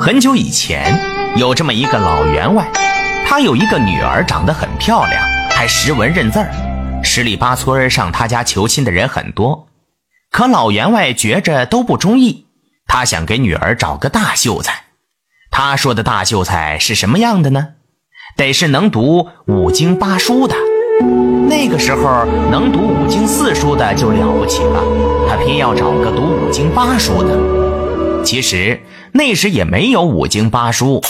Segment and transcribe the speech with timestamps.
[0.00, 0.96] 很久以前，
[1.36, 2.70] 有这么一个老员外，
[3.26, 6.50] 他有一个女儿，长得很漂亮，还识文认字儿。
[7.02, 9.66] 十里八村上他家求亲的人很多，
[10.30, 12.46] 可老员外觉着都不中意，
[12.86, 14.84] 他想给女儿找个大秀才。
[15.50, 17.70] 他说的大秀才是什么样的呢？
[18.36, 20.54] 得是能读五经八书的。
[21.48, 24.80] 那个时候能读五经四书的就了不起了，
[25.28, 28.24] 他偏要找个读五经八书的。
[28.24, 28.80] 其实。
[29.12, 31.02] 那时也没有五经八书，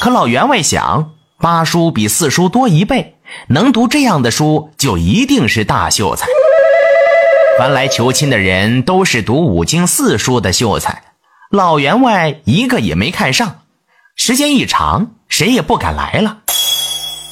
[0.00, 3.16] 可老员外想，八书比四书多一倍，
[3.48, 6.26] 能读这样的书就一定是大秀才。
[7.58, 11.02] 凡来求亲的人都是读五经四书的秀才，
[11.50, 13.60] 老员外一个也没看上。
[14.14, 16.38] 时间一长，谁也不敢来了。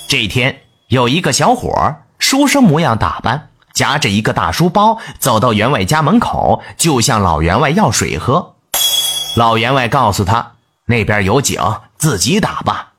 [0.08, 8.53] 这天，有一个小伙，书生模样打扮，夹着一个大书包，走到员外家门口，就向老员外要水喝。
[9.36, 10.52] 老员外告诉他
[10.86, 11.60] ：“那边有井，
[11.96, 12.92] 自己打吧。”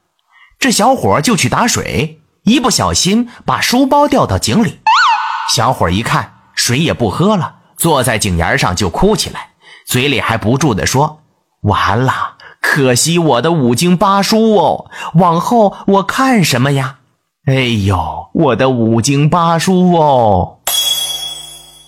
[0.60, 4.80] 这小伙就去打水，一不小心把书包掉到井里。
[5.54, 9.52] 小伙一看，水也不喝了，坐在井沿上就哭起来，
[9.86, 11.22] 嘴里还不住地说
[11.64, 16.98] ：“完了，可惜我的五经八书哦，往后我看什么呀？
[17.46, 17.54] 哎
[17.86, 20.60] 呦，我的五经八书哦！”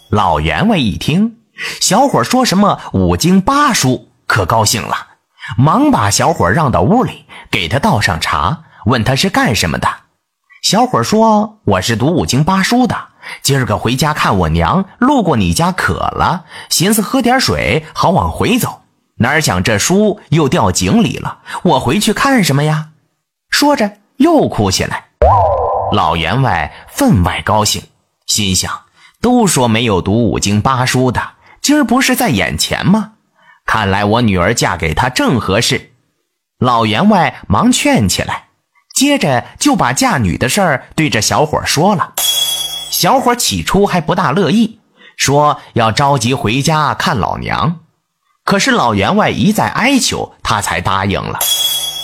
[0.09, 1.37] 老员外一听，
[1.81, 4.07] 小伙说什么五经八书。
[4.27, 4.95] 可高兴了，
[5.57, 9.87] 忙把小伙让到屋里，给他倒上茶，问他是干什么的。
[10.61, 12.95] 小伙说：“我是读五经八书的，
[13.41, 18.81] 今儿个回家看我娘，路过你家渴了，寻思喝点水，好往回走。
[19.19, 22.89] 哪想这书又掉井里了，我回去看什么呀？”
[23.49, 25.05] 说着又哭起来。
[25.93, 27.81] 老员外分外高兴，
[28.25, 28.81] 心想：
[29.21, 31.21] 都说没有读五经八书的，
[31.61, 33.13] 今儿不是在眼前吗？
[33.67, 35.91] 看来我女儿嫁给他正合适，
[36.57, 38.45] 老员外忙劝起来，
[38.95, 42.13] 接着就把嫁女的事儿对着小伙说了。
[42.89, 44.79] 小伙起初还不大乐意，
[45.17, 47.81] 说要着急回家看老娘。
[48.45, 51.37] 可是老员外一再哀求，他才答应了。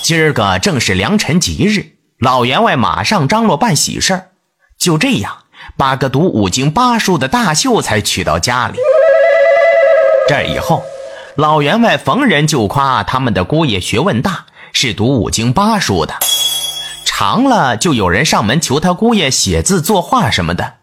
[0.02, 4.28] 今儿个正是良辰吉日，老员外马上张罗办喜事儿，
[4.78, 5.38] 就这样
[5.78, 8.78] 把个读五经八书的大秀才娶到家里。
[10.28, 10.84] 这以后。
[11.36, 16.14] 老员外逢人就夸他们的姑爷学问大，是读五经八书的。
[17.06, 20.76] 长了就有人上门求他姑爷写字作画什么的。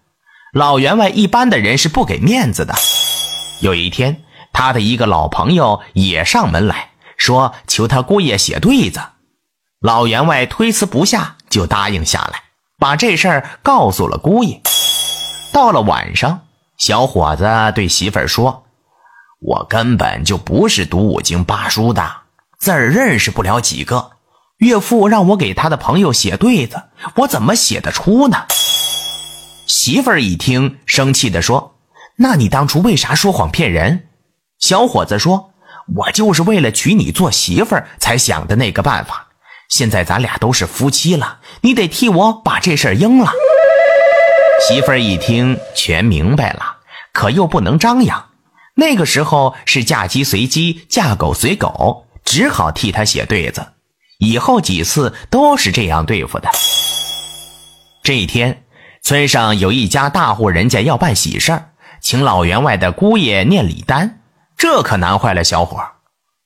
[0.52, 2.74] 老员外一般的人是不给面子的。
[3.60, 9.00] 有一天，他的一个老朋友也上门来说求他姑爷写对子。
[9.80, 12.42] 老员外推辞不下，就答应下来，
[12.76, 14.60] 把这事儿告诉了姑爷。
[15.52, 16.40] 到了晚上，
[16.76, 18.64] 小伙子对媳妇儿说。
[19.40, 22.14] 我根本就不是读五经八书的，
[22.58, 24.10] 字儿认识不了几个。
[24.58, 26.82] 岳父让我给他的朋友写对子，
[27.16, 28.44] 我怎么写得出呢？
[29.66, 31.76] 媳妇儿一听，生气地说
[32.16, 34.08] ：“那你当初为啥说谎骗人？”
[34.60, 35.54] 小伙子说
[35.96, 39.28] ：“我就是为了娶你做媳妇儿才想的那个办法。
[39.70, 43.32] 现在咱俩都是夫妻了，你得替我把这事儿应了。”
[44.68, 46.76] 媳妇儿一听，全明白了，
[47.14, 48.22] 可又不能张扬。
[48.80, 53.74] 那个时候是嫁鸡随鸡，嫁狗随狗，只好替他写对子。
[54.18, 56.48] 以后几次都是这样对付的。
[58.02, 58.64] 这一天，
[59.02, 64.20] 村上有一家大户人家要办喜事儿，请老员外的姑爷念礼单，
[64.56, 65.78] 这可难坏了小伙。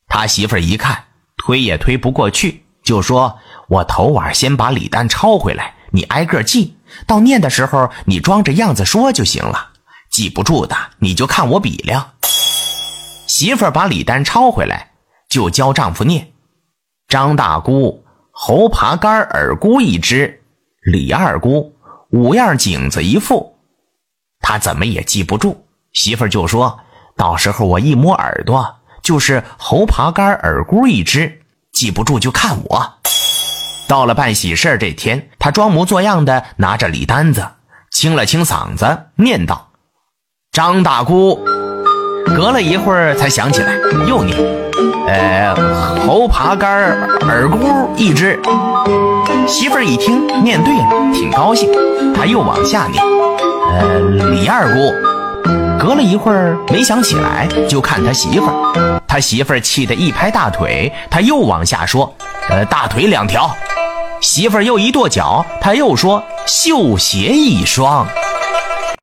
[0.08, 1.04] 他媳妇儿一看，
[1.36, 3.38] 推也推不过去，就说
[3.70, 9.70] ：“我头晚先把礼单抄回来，你挨个记，到念的时候你装着样子说就行了。
[10.10, 12.10] 记不住的，你就看我比量。”
[13.34, 14.92] 媳妇儿把礼单抄回来，
[15.28, 16.30] 就教丈夫念
[17.10, 20.40] ：“张大姑猴爬杆耳箍一只，
[20.84, 21.74] 李二姑
[22.10, 23.56] 五样颈子一副。”
[24.38, 25.66] 他怎么也记不住。
[25.94, 26.78] 媳妇儿就说
[27.18, 31.40] ：“到时候我一摸耳朵，就是猴爬杆耳箍一只，
[31.72, 32.98] 记不住就看我。”
[33.88, 37.44] 到了办喜事这天，他装模作样的拿着礼单子，
[37.90, 39.72] 清了清嗓子，念道
[40.54, 41.44] ：“张大姑。”
[42.34, 43.74] 隔了一会儿才想起来，
[44.08, 44.36] 又念
[45.06, 45.54] ：“呃，
[46.06, 46.92] 猴爬杆
[47.28, 48.38] 耳箍一只。”
[49.46, 51.70] 媳妇儿一听念对了，挺高兴。
[52.14, 53.02] 他又往下念
[53.78, 53.98] ：“呃，
[54.30, 54.92] 李二姑。”
[55.78, 59.00] 隔了一会儿没想起来，就看他媳妇儿。
[59.06, 62.12] 他媳妇儿气得一拍大腿，他又往下说
[62.48, 63.54] ：“呃，大腿两条。”
[64.20, 68.06] 媳妇儿又一跺脚，他又说：“绣鞋一双。”